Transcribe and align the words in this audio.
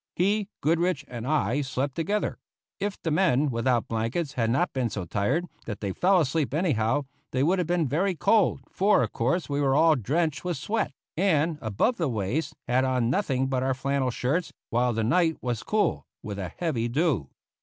He, 0.15 0.49
Goodrich, 0.61 1.05
and 1.07 1.27
I 1.27 1.61
slept 1.61 1.93
together. 1.93 2.39
If 2.79 2.99
the 3.03 3.11
men 3.11 3.51
without 3.51 3.87
blankets 3.87 4.33
had 4.33 4.49
not 4.49 4.73
been 4.73 4.89
so 4.89 5.05
tired 5.05 5.45
that 5.67 5.79
they 5.79 5.91
fell 5.93 6.19
asleep 6.19 6.55
anyhow, 6.55 7.05
they 7.29 7.43
would 7.43 7.59
have 7.59 7.67
been 7.67 7.87
very 7.87 8.15
cold, 8.15 8.61
for, 8.71 9.03
of 9.03 9.13
course, 9.13 9.47
we 9.47 9.61
were 9.61 9.75
all 9.75 9.95
drenched 9.95 10.43
with 10.43 10.57
sweat, 10.57 10.91
and 11.15 11.59
above 11.61 11.97
the 11.97 12.09
waist 12.09 12.55
had 12.67 12.83
on 12.83 13.11
nothing 13.11 13.45
but 13.45 13.61
our 13.61 13.75
flannel 13.75 14.09
shirts, 14.09 14.51
while 14.71 14.91
the 14.91 15.03
night 15.03 15.37
was 15.39 15.61
cool, 15.61 16.07
with 16.23 16.39
a 16.39 16.49
heavy 16.57 16.87
dew. 16.87 17.29